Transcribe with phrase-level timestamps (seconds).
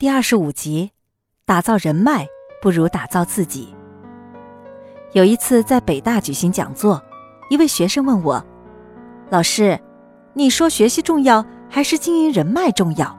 [0.00, 0.92] 第二十五集，
[1.44, 2.24] 打造人脉
[2.62, 3.74] 不如打造自己。
[5.10, 7.02] 有一次在北大举行讲座，
[7.50, 8.40] 一位学生问我
[9.28, 9.76] ：“老师，
[10.34, 13.18] 你说学习重要还是经营人脉重要？”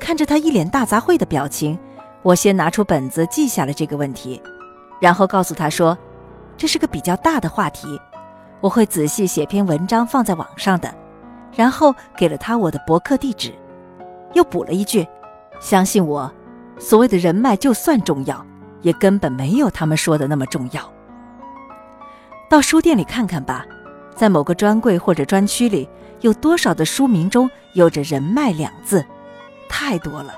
[0.00, 1.78] 看着他一脸大杂烩的表情，
[2.22, 4.42] 我先拿出本子记下了这个问题，
[5.00, 5.96] 然后告诉他说
[6.58, 7.86] ：“这是个比较大的话题，
[8.60, 10.92] 我会仔细写篇文章放在网上的。”
[11.54, 13.54] 然后给了他我的博客地址，
[14.34, 15.06] 又补了一句
[15.60, 16.32] ：“相信我，
[16.78, 18.44] 所谓的人脉就算重要，
[18.82, 20.92] 也根本没有他们说的那么重要。”
[22.50, 23.64] 到书店里看看吧，
[24.16, 25.88] 在某个专柜或者专区里，
[26.22, 29.04] 有多少的书名中有着“人脉”两字？
[29.68, 30.34] 太多了。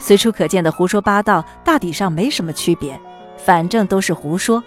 [0.00, 3.00] 随处可见的胡说八道，大体上没什么区别，
[3.36, 4.64] 反正都是胡说。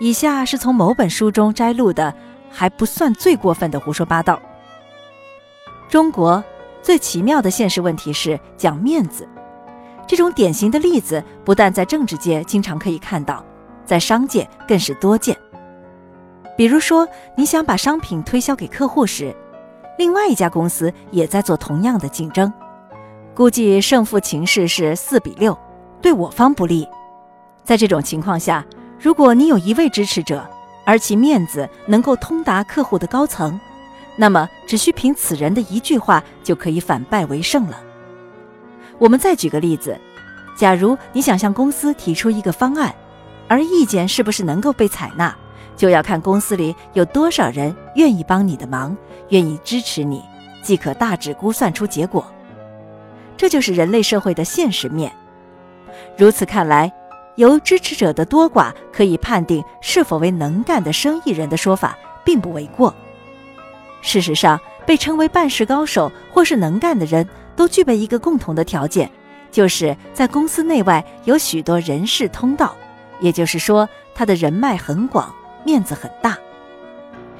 [0.00, 2.14] 以下是从某本书中摘录的。
[2.54, 4.38] 还不算最过分的胡说八道。
[5.88, 6.44] 中国
[6.82, 9.26] 最奇妙的现实问题是讲面子，
[10.06, 13.44] 这种典型的例子不但在政治界经常可以看到，
[13.86, 15.36] 在商界更是多见。
[16.56, 19.34] 比如说，你想把商品推销给客户时，
[19.96, 22.52] 另外一家公司也在做同样的竞争，
[23.32, 25.56] 估计胜负情势是四比六，
[26.00, 26.86] 对我方不利。
[27.62, 28.66] 在这种情况下，
[28.98, 30.44] 如果你有一位支持者，
[30.84, 33.58] 而其面子能够通达客户的高层，
[34.22, 37.82] 那么只需凭此人的一句话就可以反败为胜了。
[38.96, 39.98] 我们再举个例子，
[40.56, 42.94] 假如你想向公司提出一个方案，
[43.48, 45.34] 而意见是不是能够被采纳，
[45.76, 48.96] 就要看公司里有多少人愿意帮你的忙，
[49.30, 50.22] 愿意支持你，
[50.62, 52.24] 即可大致估算出结果。
[53.36, 55.12] 这就是人类社会的现实面。
[56.16, 56.92] 如此看来。
[57.36, 62.94] 由支持者的多寡可以判定是否为能干的生意人的说法，并不为过。
[64.02, 67.26] 事实上，被称为办事高手或是能干的人，
[67.56, 69.10] 都具备一个共同的条件，
[69.50, 72.76] 就是在公司内外有许多人事通道，
[73.20, 75.32] 也就是说，他的人脉很广，
[75.64, 76.36] 面子很大。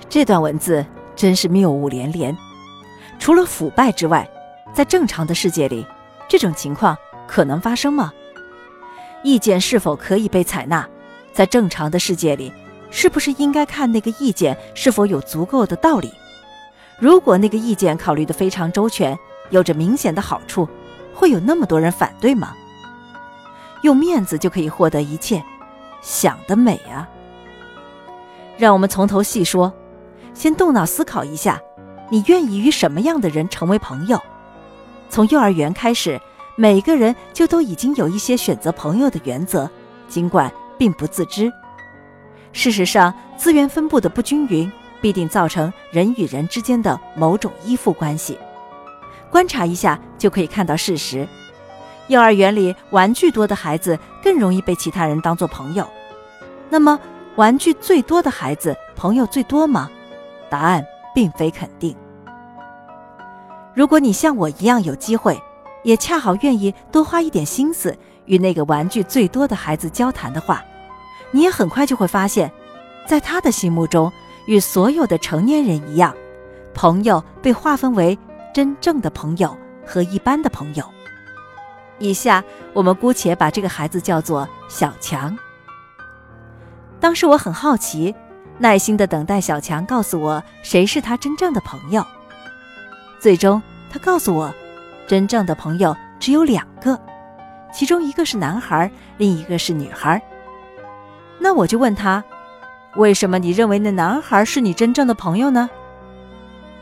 [0.09, 0.87] 这段文字
[1.17, 2.37] 真是谬误连连。
[3.19, 4.29] 除了腐败之外，
[4.73, 5.85] 在正常的世界里，
[6.29, 6.97] 这种情况
[7.27, 8.13] 可能发生吗？
[9.25, 10.89] 意见是否可以被采纳，
[11.33, 12.53] 在正常的世界里，
[12.91, 16.13] 是不是应该看那个意见是否有足够的道理？
[17.03, 19.19] 如果那个意见考虑的非常周全，
[19.51, 20.69] 有着明显的好处，
[21.13, 22.55] 会有那么多人反对吗？
[23.81, 25.43] 用面子就可以获得一切，
[26.01, 27.09] 想得美啊！
[28.57, 29.73] 让我们从头细说，
[30.33, 31.61] 先动脑思考一下，
[32.09, 34.17] 你愿意与什么样的人成为朋友？
[35.09, 36.21] 从幼儿园开始。
[36.55, 39.69] 每个人就都已经有一些选择朋友的原则，
[40.07, 41.51] 尽管并不自知。
[42.53, 44.71] 事实上，资源分布的不均匀
[45.03, 48.39] 必定造成人与人之间的某种依附关系。
[49.31, 51.29] 观察一下就可以看到事实：
[52.07, 55.87] 幼儿园里玩具多的孩子更容易被其他人当做朋友。
[56.71, 56.99] 那么，
[57.35, 59.91] 玩具最多的孩子朋友最多吗？
[60.49, 60.83] 答案
[61.15, 61.95] 并非肯定。
[63.75, 65.39] 如果你像我一样有机会。
[65.85, 70.63] 也恰好愿意多花一点心思与那个玩具最多的孩子交谈的话，
[71.33, 72.53] 你也很快就会发现，
[73.05, 74.13] 在他的心目中，
[74.47, 76.15] 与所有的成年人一样，
[76.75, 78.19] 朋友被划分为
[78.53, 80.85] 真正的朋友和一般的朋友。
[81.99, 82.43] 以下
[82.73, 85.37] 我们姑且把这个孩子叫做小强。
[86.99, 88.15] 当时我很好奇，
[88.59, 92.05] 耐心的等待小强告诉我谁是他真正的朋友。
[93.19, 94.53] 最终，他告诉我。
[95.09, 96.99] 真正的朋友只有两个，
[97.73, 100.23] 其中一个是男孩，另一个是女孩。
[101.39, 102.25] 那我就问他，
[102.97, 105.69] 为什么你认为那男孩是你真正的朋友呢？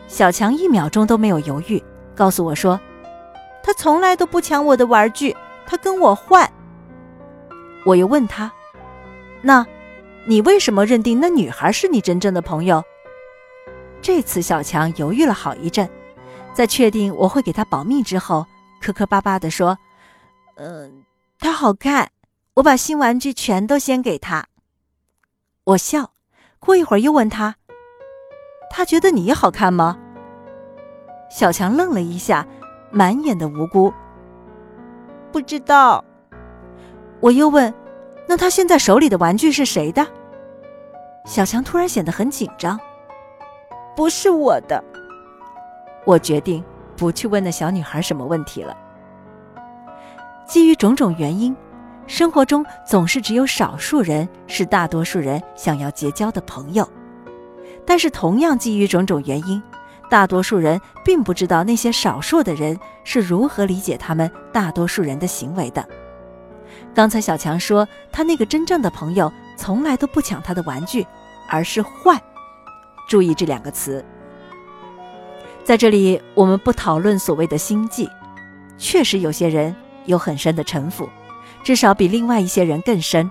[0.09, 1.82] 小强一秒钟都没有犹豫，
[2.16, 2.81] 告诉我说，
[3.62, 6.50] 他从来都不抢我的玩具，他跟我换。
[7.87, 8.50] 我又问他，
[9.41, 9.65] 那，
[10.26, 12.82] 你为什么认定那女孩是你真正的朋友？
[14.03, 15.88] 这次小强犹豫了好一阵。
[16.53, 18.45] 在确定我会给他保密之后，
[18.83, 19.78] 磕磕巴巴地说
[20.59, 21.04] ：“嗯，
[21.39, 22.10] 他好看，
[22.54, 24.45] 我把新玩具全都先给他。”
[25.70, 26.10] 我笑，
[26.58, 27.54] 过一会儿又问他
[28.70, 29.96] ：“他觉得你好看吗？”
[31.30, 32.44] 小强愣了一下，
[32.90, 33.92] 满眼的无辜。
[35.30, 36.04] 不知道。
[37.20, 37.72] 我又问
[38.26, 40.04] ：“那他现在手里的玩具是谁的？”
[41.24, 42.76] 小强突然显得很紧张
[43.94, 44.82] ：“不是我的。”
[46.04, 46.64] 我决定
[46.96, 48.76] 不去问那小女孩什么问题了。
[50.48, 51.56] 基于种种原因，
[52.10, 56.86] 生活中总是只有少数人是大多数人想要结交的朋友。
[57.86, 59.62] 但是，同样基于种种原因，
[60.10, 65.86] 大多数人并不知道那些少数的人是如何理解他们大多数人的行为的。
[66.92, 71.06] 刚才小强说，他那个真正的朋友从来都不抢他的玩具，
[71.48, 72.21] 而是换。
[73.09, 74.04] 注意这两个词。
[75.63, 78.10] 在这里，我们不讨论所谓的心计。
[78.77, 79.74] 确实，有些人
[80.06, 81.09] 有很深的城府，
[81.62, 83.30] 至少比另外一些人更深。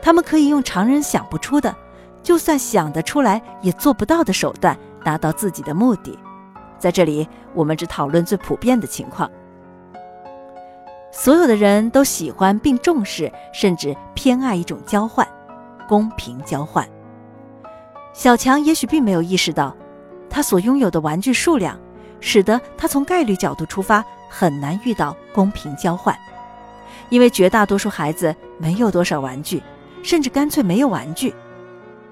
[0.00, 1.74] 他们可以用常人想不出的，
[2.22, 6.18] 就算想得出来也做不到的手段，达到自己的目的。
[6.78, 9.30] 在这里，我们只讨论最普遍的情况。
[11.12, 15.26] 所有的人都喜欢并重视，甚至偏爱一种交换——
[15.86, 16.88] 公平交换。
[18.12, 19.76] 小强也许并没有意识到，
[20.28, 21.78] 他所拥有的玩具数量，
[22.18, 26.16] 使得他从概率角度出发很难遇到公平交换，
[27.12, 29.62] 因为绝大多数孩子没有多少玩具，
[30.02, 31.34] 甚至干脆没有玩具，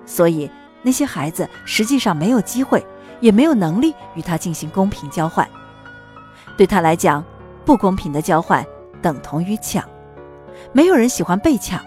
[0.04, 0.50] 所以
[0.82, 2.84] 那些孩子实际上没有机会，
[3.18, 5.48] 也没有能力与他进行公平交换。
[6.54, 7.24] 对他来讲，
[7.64, 8.62] 不公平的交换。
[9.00, 9.82] 等同于抢，
[10.74, 11.80] 没有人喜欢被抢，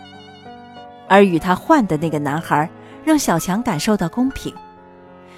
[1.08, 2.68] 而与他换的那个男孩
[3.04, 4.52] 让小强感受到公平。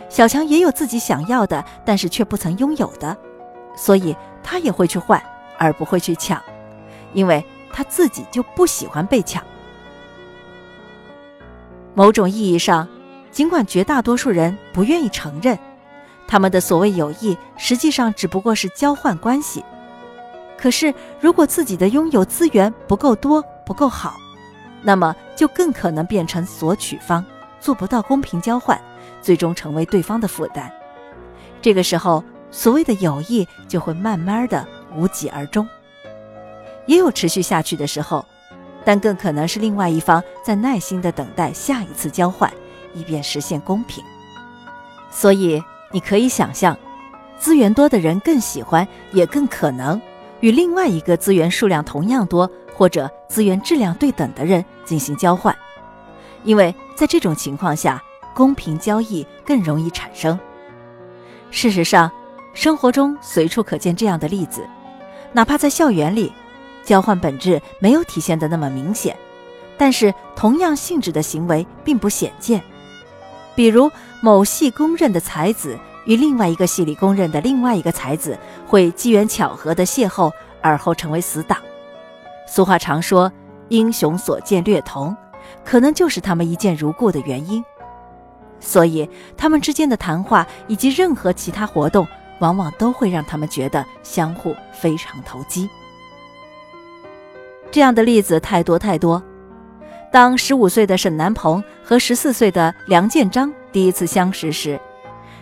[0.08, 3.18] 小强也有自己想要的，但是却不曾拥有的，
[3.76, 5.22] 所以他也会去换，
[5.58, 6.42] 而不会去抢，
[7.12, 7.46] 因为
[7.76, 9.44] 他自己就不喜欢被抢。
[11.94, 12.88] 某种意义上，
[13.32, 15.60] 尽管绝大多数人不愿意承认，
[16.26, 19.62] 他们的所谓友谊实际上只不过是交换关系。
[20.58, 24.16] 可是，如果自己的拥有资源不够多、不够好，
[24.82, 27.26] 那么就更可能变成索取方，
[27.60, 28.80] 做不到公平交换，
[29.22, 30.72] 最终成为对方的负担。
[31.62, 35.68] 这个时候，所谓的友谊就会慢慢的无疾而终。
[36.86, 38.26] 也有持续下去的时候，
[38.84, 42.52] 但更可能是另外一方在耐心的等待下一次交换，
[42.94, 44.04] 以便实现公平。
[45.12, 46.78] 所以，你可以想象，
[47.38, 50.00] 资源多的人更喜欢，也更可能。
[50.42, 55.56] 与另外一个资源数量同样多或者资源质量对等的人进行交换，
[56.44, 58.04] 因为在这种情况下，
[58.34, 60.38] 公平交易更容易产生。
[61.50, 62.12] 事实上，
[62.54, 64.68] 生活中随处可见这样的例子，
[65.32, 66.32] 哪怕在校园里，
[66.86, 69.18] 交换本质没有体现的那么明显，
[69.78, 72.62] 但是同样性质的行为并不鲜见。
[73.56, 73.92] 比如
[74.22, 75.78] 某系公认的才子。
[76.06, 78.38] 与另外一个系里公认的另外一个才子
[78.68, 81.58] 会机缘巧合的邂逅，而后成为死党。
[82.48, 83.32] 俗话常说
[83.70, 85.18] “英雄所见略同”，
[85.66, 87.66] 可能就是他们一见如故的原因。
[88.60, 95.68] 所以，他们之间的谈话以及任何其他活动，往往都会让他们觉得相互非常投机。
[97.76, 99.22] 这样的例子太多太多。
[100.10, 104.80] 当十五岁的沈南鹏和十四岁的梁建章第一次相识时，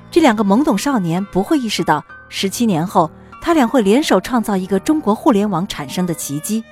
[0.09, 6.63] 这两个懵懂少年不会意识到，十七年后，他俩会联手创造一个中国互联网产生的奇迹。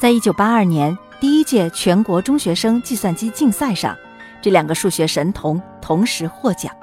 [0.00, 3.94] 在一九八二年第一届全国中学生计算机竞赛上，
[4.40, 6.74] 这两个数学神童同时获奖。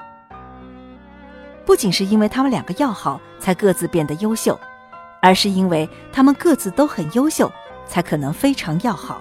[1.66, 4.56] 不仅是因为他们两个要好才各自变得优秀，
[5.20, 7.50] 而是因为他们各自都很优秀，
[7.92, 9.20] 才可能非常要好，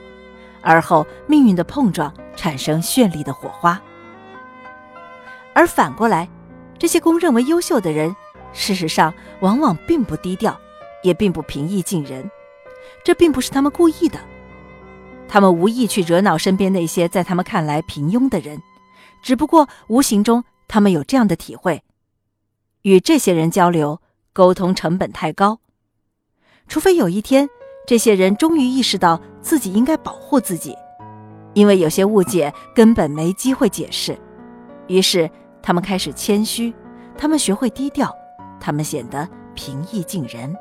[0.62, 3.82] 而后命运的碰撞产生绚丽的火花。
[5.54, 6.30] 而反过来。
[6.80, 8.16] 这些公认为优秀的人，
[8.54, 10.60] 事实上往往并不低调，
[11.04, 12.28] 也并不平易近人。
[13.04, 14.18] 这并不是他们故意的，
[15.28, 18.60] 他们无意去惹恼身边那些在他们看来平庸的人，
[19.22, 21.84] 只不过无形中他们有这样的体会：
[22.82, 24.02] 与这些人交流
[24.34, 25.60] 沟通成本太高。
[26.68, 27.48] 除非有一天，
[27.86, 30.78] 这些人终于意识到自己应该保护自己，
[31.54, 34.18] 因为有些误解根本没机会解释，
[34.88, 35.30] 于是。
[35.64, 36.74] 他们开始谦虚，
[37.16, 38.12] 他们学会低调，
[38.60, 40.52] 他们显得平易近人。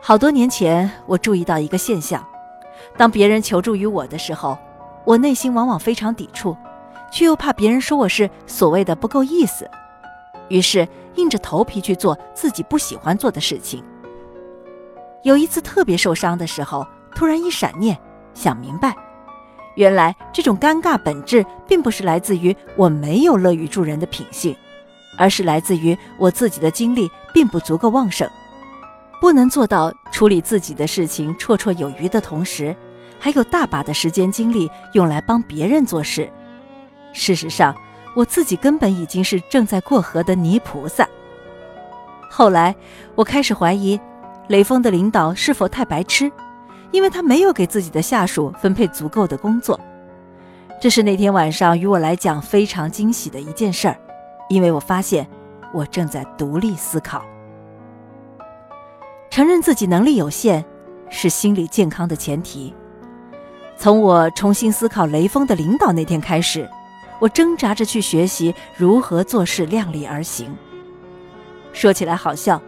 [0.00, 2.24] 好多年前，我注意到一个现象：
[2.96, 4.56] 当别人求助于我的时候，
[5.04, 6.56] 我内心往往非常抵触，
[7.10, 9.68] 却又怕别人说我是所谓的不够意思，
[10.48, 10.86] 于是
[11.16, 13.82] 硬着头皮去做自己不喜欢做的事情。
[15.22, 17.98] 有一次特别受伤的时候，突然一闪念，
[18.34, 18.94] 想明白。
[19.74, 24.56] 原来这种尴尬本质并不是来自于我没有乐于助人的品性，
[25.16, 28.28] 而是来自于我自己的精力并不足够旺盛，
[29.20, 32.74] 不能做到处理自己的事情绰绰有余的同时，
[33.20, 36.28] 还有大把的时间精力用来帮别人做事。
[37.12, 37.74] 事实上，
[38.16, 41.08] 我自己根本已经是正在过河的泥菩萨。
[42.28, 42.74] 后来，
[43.14, 43.98] 我开始怀疑，
[44.48, 46.30] 雷锋的领导是否太白痴。
[46.90, 49.78] 因为他没有给自己的下属分配足够的工作，
[50.80, 53.96] 这是那天晚上与我来讲非常惊喜的一件事儿。
[54.48, 55.28] 因为我发现
[55.74, 57.22] 我正在独立思考。
[59.28, 60.64] 承认自己能力有限，
[61.10, 62.72] 是心理健康的前提。
[63.76, 66.66] 从我重新思考雷锋的领导那天开始，
[67.20, 70.56] 我挣扎着去学习如何做事量力而行。
[71.74, 72.60] 说起来好笑，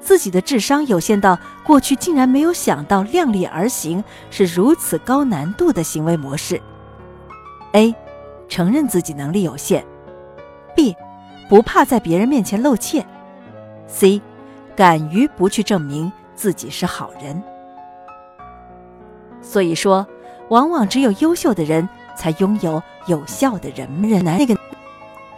[0.00, 6.60] 自己的智商有限到过去竟然没有想到量力而行是如此高难度的行为模式。
[7.72, 7.94] A，
[8.48, 9.84] 承认自己能力有限
[10.74, 10.96] ；B，
[11.48, 13.04] 不怕在别人面前露怯
[13.88, 14.20] ；C，
[14.74, 17.40] 敢于不去证明自己是好人。
[19.42, 20.06] 所以说，
[20.48, 24.56] 往往只有优秀的人才拥有有效的人人那个，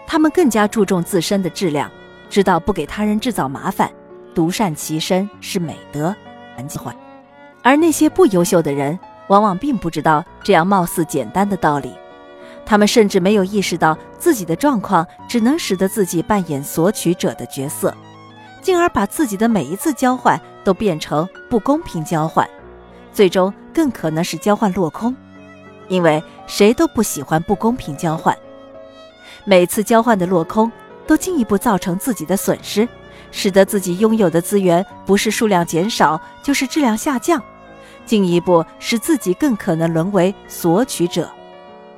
[0.06, 1.90] 他们更加注重自身的质量。
[2.30, 3.92] 知道不给他人制造麻烦，
[4.34, 6.14] 独善其身是美德。
[7.62, 8.98] 而那些不优秀的人，
[9.28, 11.92] 往往并不知道这样貌似简单的道理。
[12.64, 17.94] 他们甚至没有意识到自己的状况，只能使得自己扮演索取者的角色，
[18.60, 22.48] 进而把自己的每一次交换都变成不公平交换，
[23.12, 25.14] 最终更可能是交换落空。
[25.88, 28.36] 因为谁都不喜欢不公平交换，
[29.44, 30.70] 每次交换的落空。
[31.04, 32.88] 都进一步造成自己的损失，
[33.32, 37.42] 使得自己拥有的资源不是数量减少，就是质量下降，
[38.06, 41.28] 进一步使自己更可能沦为索取者，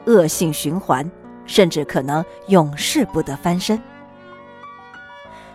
[0.07, 1.11] 恶性循环，
[1.45, 3.79] 甚至可能永世不得翻身。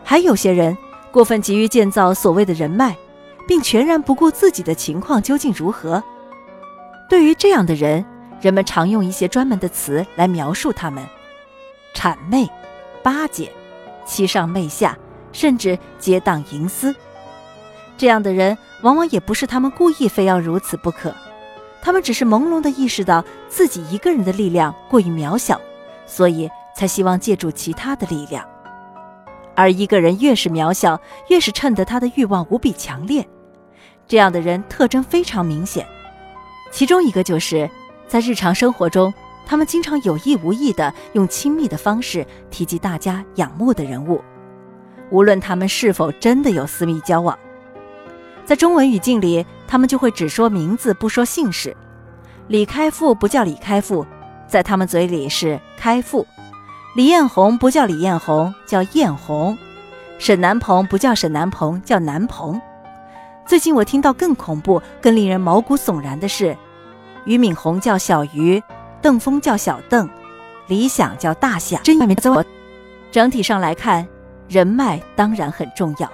[0.03, 0.77] 还有些人
[1.11, 2.95] 过分急于建造所谓的人脉，
[3.47, 6.03] 并全然不顾自己的情况究竟如何。
[7.09, 8.05] 对于这样的人，
[8.39, 11.03] 人们常用一些专门的词来描述他们：
[11.95, 12.47] 谄媚。
[13.01, 13.49] 巴结、
[14.05, 14.95] 欺上媚下，
[15.31, 16.95] 甚至结党营私，
[17.97, 21.13] 这样的人往往也不是他们故意非要如此不可，
[21.81, 25.59] 他们只是朦胧地意识到自己一个人的力量过于渺小，
[26.05, 28.47] 所以才希望借助其他的力量。
[29.55, 33.27] 而一个人越是渺小，越是衬得他的欲望无比强烈。
[34.07, 35.85] 这样的人特征非常明显，
[36.71, 37.69] 其中一个就是
[38.07, 39.13] 在日常生活中。
[39.45, 44.23] 他们经常有意无意地用亲密的方式提及大家仰慕的人物，
[45.11, 47.37] 无论他们是否真的有私密交往。
[48.45, 51.75] 在中文语境里，他们就会只说名字不说姓氏。
[52.47, 54.05] 李开复不叫李开复，
[54.47, 56.25] 在他们嘴里是开复；
[56.95, 59.55] 李彦宏不叫李彦宏，叫彦宏；
[60.17, 62.59] 沈南鹏不叫沈南鹏，叫南鹏。
[63.45, 66.57] 最近我听到更恐怖、更令人毛骨悚然的是，
[67.25, 68.61] 俞敏洪叫小俞。
[69.01, 70.09] 邓峰叫小邓，
[70.67, 71.81] 李想叫大想。
[71.83, 71.97] 真
[73.11, 74.05] 整体上来看，
[74.49, 76.11] 人脉当然很重要。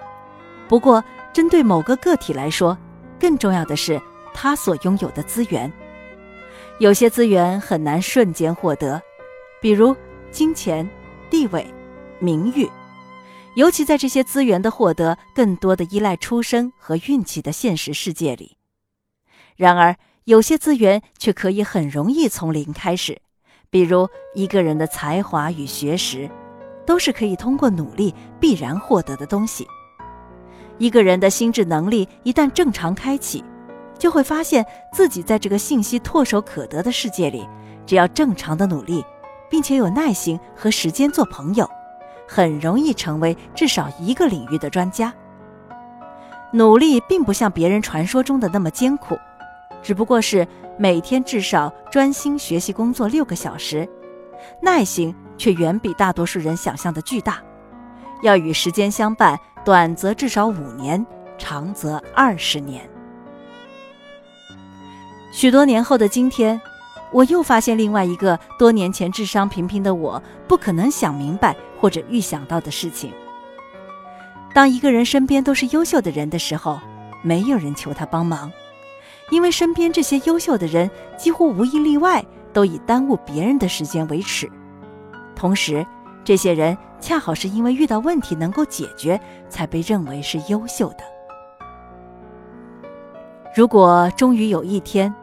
[0.68, 2.78] 不过，针对某个个体来说，
[3.20, 4.02] 更重要的是
[4.34, 5.72] 他所拥有的资源。
[6.80, 9.02] 有些资源很难瞬间获得，
[9.62, 9.96] 比如
[10.32, 10.88] 金钱、
[11.30, 11.66] 地位、
[12.20, 12.70] 名誉，
[13.56, 18.58] 尤其在这些资源的获得更多的依赖出生和运气的现实世界里。
[19.56, 23.22] 然而，有些资源却可以很容易从零开始，
[23.70, 26.30] 比如一个人的才华与学识，
[26.86, 29.68] 都是可以通过努力必然获得的东西。
[30.78, 33.44] 一个人的心智能力一旦正常开启，
[33.98, 37.48] 就会发现自己在这个信息唾手可得的世界里，
[37.86, 39.04] 只要正常的努力，
[39.50, 41.70] 并且有耐心和时间做朋友，
[42.28, 45.14] 很容易成为至少一个领域的专家。
[46.52, 49.18] 努力并不像别人传说中的那么艰苦。
[49.82, 53.88] 只不过是每天至少专心学习工作六个小时，
[54.62, 57.42] 耐心却远比大多数人想象的巨大。
[58.22, 61.06] 要与时间相伴，短则至少五年，
[61.38, 62.90] 长则二十年。
[65.32, 66.60] 许多年后的今天，
[67.12, 73.12] 我又发现另外一个多年前智商平平的我不可能想明白或者预想到的事情：
[74.54, 76.80] 当一个人身边都是优秀的人的时候，
[77.22, 78.52] 没有人求他帮忙。
[79.30, 82.24] 因为身边这些优秀的人几乎无一例外
[82.54, 84.50] 都以耽误别人的时间为耻，
[85.36, 85.86] 同时，
[86.24, 91.04] 这些人恰好是因为遇到问题能够解决，才被认为是优秀的。
[93.56, 95.14] 如果终于有一天，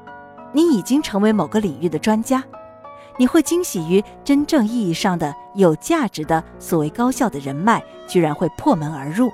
[0.53, 2.43] 你已经成为某个领域的专家，
[3.17, 9.31] 你会惊喜于真正意义上的有价值的所谓高效的人脉居然会破门而入，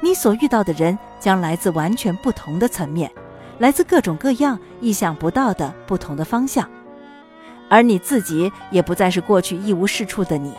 [0.00, 3.10] 你所遇到的人将来自完全不同的层面。
[3.58, 6.68] 来自各种各样、意想不到的不同的方向，
[7.68, 10.54] 而你自己也不再是过去一无是处的你，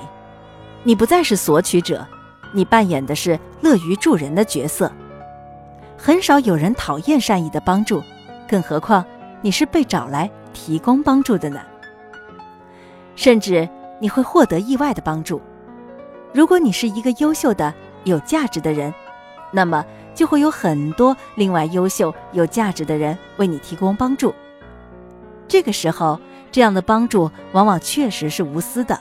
[0.84, 2.06] 你不再是索取者，
[2.54, 4.92] 你扮演的是乐于助人的角色。
[5.98, 8.04] 很少有人讨厌善意的帮助，
[8.48, 9.04] 更何况
[9.42, 11.62] 你是被找来提供帮助的呢？
[13.16, 13.68] 甚至
[14.00, 15.42] 你会获得意外的帮助，
[16.34, 17.74] 如果你是一个优秀的、
[18.04, 18.94] 有价值的人，
[19.52, 19.84] 那么
[20.14, 24.34] 就会有很多另外优秀、有价值的人为你提供帮助。
[25.48, 26.20] 这个时候，
[26.52, 29.00] 这样的帮助往往确实是无私的。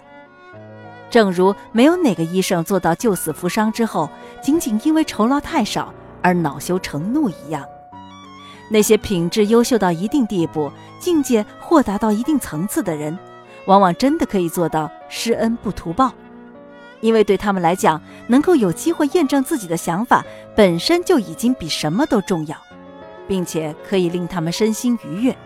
[1.09, 4.11] 正如没有哪个医生做到救死扶伤之后，
[4.43, 7.65] 仅仅因为酬劳太少而恼羞成怒一样。
[8.69, 13.17] 那些品质优秀到一定地步、境界豁达到一定层次的人，
[13.67, 16.13] 往往真的可以做到施恩不图报，
[17.01, 20.25] 因为对他们来讲，能够有机会验证自己的想法，
[20.57, 22.57] 本身就已经比什么都重要，
[23.29, 25.37] 并且可以令他们身心愉悦。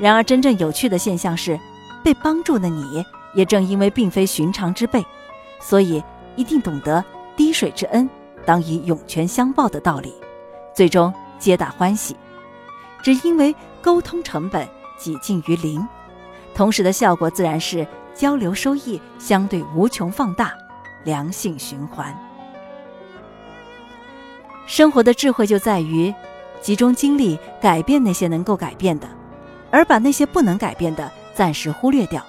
[0.00, 1.60] 然而，真正有趣的现象是，
[2.02, 3.04] 被帮助的你
[3.34, 5.04] 也正因为并非寻常之辈，
[5.60, 6.02] 所以
[6.36, 7.04] 一定懂得
[7.36, 8.08] 滴水之恩
[8.46, 10.12] 当以涌泉相报的道理，
[10.74, 11.12] 最终。
[11.40, 12.14] 皆大欢喜，
[13.02, 15.88] 只因为沟通成本几近于零，
[16.54, 20.52] 同时的效果自然是交流收益相对无穷放大，
[21.02, 22.14] 良性循环。
[24.66, 26.14] 生活的智慧就在于
[26.60, 29.08] 集中精力改变那些能够改变的，
[29.70, 32.24] 而把那些不能改变的暂时忽略掉，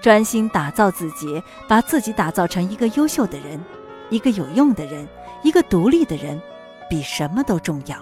[0.00, 3.60] 专心打造自己，把自己打造成一个优秀的人，
[4.10, 5.06] 一个有用的人，
[5.42, 6.40] 一个独立的人，
[6.88, 7.96] 比什么都重要。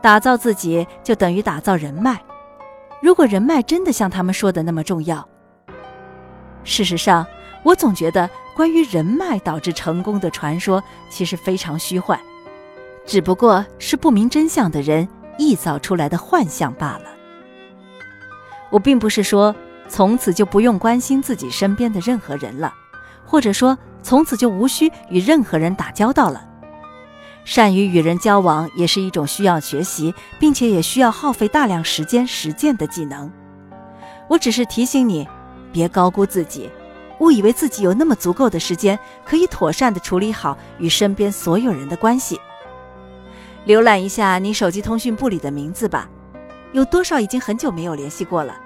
[0.00, 2.20] 打造自己就等于打造人脉。
[3.02, 5.28] 如果人脉真的像他们说的那么重要，
[6.64, 7.26] 事实上，
[7.64, 12.18] 我总觉得关于人脉导致成功的传说其实非常虚幻，
[13.04, 17.17] 只不过是不明真相的人臆造出来的幻象罢了。
[18.70, 19.54] 我并不是说
[19.88, 22.74] 从此就不用关心自己身边的任何人了，
[23.24, 26.44] 或者说从此就无需与任何人打交道了。
[27.44, 33.30] 善于与人交往也是一种需要学习，并且也需要耗费大量时间实践的技能。
[34.28, 35.26] 我只是提醒你，
[35.72, 36.68] 别高估自己，
[37.20, 42.38] 误以为自己有那么足够的时间可以妥善地处理好与身边所有人的关系。
[43.66, 46.08] 浏览一下你手机通讯簿里的名字吧，
[46.72, 48.60] 有多少已经很久没有联系过了？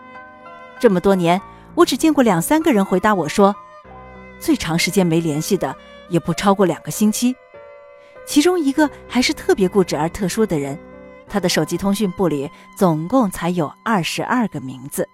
[0.81, 1.41] 这么多年，
[1.75, 3.55] 我只见过两三个人回答我说，
[4.41, 5.77] 最长时间没联系的
[6.09, 7.35] 也不超过两个星期。
[8.27, 10.79] 其中一个还是特别固执而特殊的人，
[11.29, 15.09] 他的手机通讯簿里总共才有二十二个名字。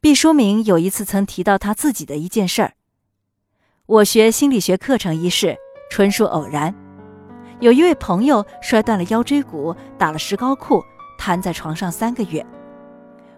[0.00, 2.74] 毕淑敏有一次曾提到他自己的一件事儿：
[3.86, 5.56] 我学心理学课程一事
[5.90, 6.74] 纯属偶然。
[7.60, 10.84] 有一位朋友摔断了腰椎骨，打了石膏裤，
[11.18, 12.44] 瘫在床上三个月。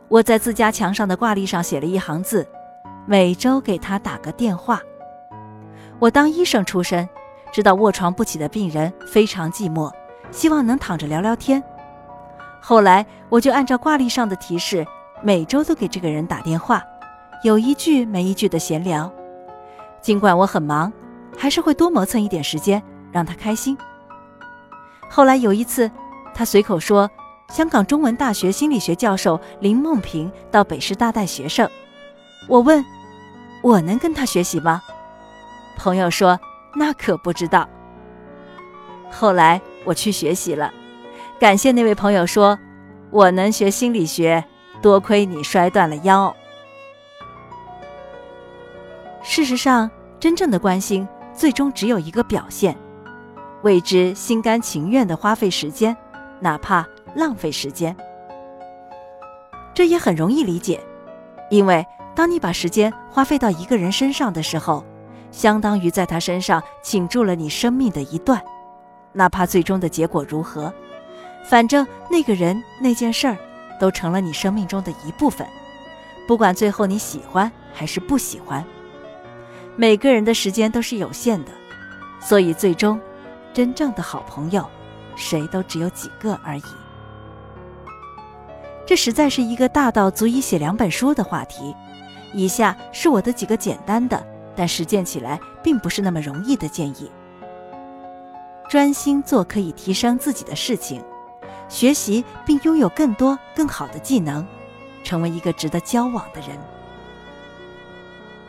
[0.09, 2.47] 我在自家墙上的挂历上写了一行字：
[3.07, 4.81] 每周给他打个电话。
[6.01, 7.09] 我当医生出身，
[7.53, 9.93] 知道卧床不起的病人非常寂寞，
[10.33, 11.63] 希望能躺着聊聊天。
[12.61, 14.85] 后来我就按照挂历上的提示，
[15.23, 16.85] 每周都给这个人打电话，
[17.45, 19.13] 有一句没一句的闲聊。
[20.01, 20.93] 尽管我很忙，
[21.37, 23.79] 还是会多磨蹭一点时间让他开心。
[25.09, 25.90] 后来有一次，
[26.35, 27.11] 他随口说，
[27.49, 31.68] 香港中文大学心理学教授林梦平到北师大带学生。
[32.47, 32.85] 我问，
[33.62, 34.83] 我能跟他学习吗？
[35.77, 36.38] 朋友说
[36.77, 37.68] ：“那可不知道。”
[39.11, 40.73] 后来我去学习了，
[41.38, 42.59] 感谢那位朋友说
[43.11, 44.44] ：“我能学心理学，
[44.83, 46.35] 多亏你摔断了腰。”
[49.23, 49.90] 事实上，
[50.21, 52.77] 真正的关心最终只有一个表现：
[53.62, 55.97] 为之心甘情愿的花费时间，
[56.40, 57.97] 哪怕浪费时间。
[59.75, 60.81] 这也很容易理解，
[61.51, 64.85] 因为当你把时间花费到一个人身上的时候，
[65.31, 68.42] 相当于在他身上倾注了你生命的一段，
[69.12, 70.73] 哪怕最终的结果如何，
[71.44, 73.37] 反正那个人那件事儿
[73.79, 75.47] 都成了你生命中的一部分，
[76.27, 78.64] 不管最后你喜欢还是不喜欢。
[79.77, 81.53] 每个人的时间都是有限的，
[82.21, 83.01] 所以最终，
[83.53, 84.69] 真正的好朋友，
[85.17, 86.63] 谁都只有几个而已。
[88.87, 91.75] 这实在是一个大到足以写两本书的话题。
[92.33, 94.25] 以下是我的几个简单的。
[94.61, 97.09] 但实践起来并不是那么容易的建议。
[98.69, 101.01] 专心做可以提升自己的事情，
[101.69, 104.45] 学习并拥有更多更好的技能，
[105.05, 106.59] 成为一个值得交往的人。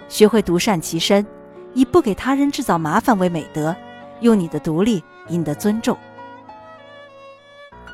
[0.08, 1.24] 学会独善其身，
[1.76, 3.76] 以不给他人制造麻烦为美德，
[4.22, 5.98] 用你的独立赢得尊重。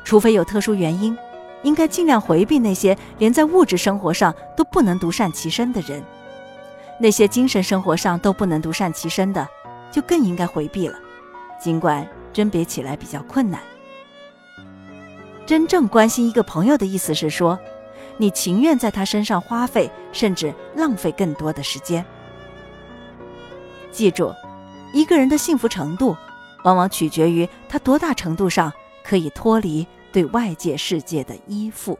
[0.04, 1.16] 除非有特殊原因，
[1.62, 6.02] 应该尽量回避那些连在物质生活上都不能独善其身的人。
[7.00, 9.46] 那些精神生活上都不能独善其身的，
[9.90, 10.96] 就更应该回避了。
[11.60, 13.60] 尽管甄别起来比较困难。
[15.44, 17.58] 真正关心一个朋友的意思是说，
[18.16, 22.04] 你情愿在他身上花费甚至浪费更多的时间，
[23.90, 24.32] 记住，
[24.96, 26.16] 一个人的幸福程度，
[26.64, 28.72] 往往取决于他多大程度上
[29.04, 31.98] 可以脱离对外界世界的依附。